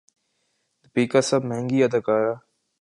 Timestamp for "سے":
1.41-1.47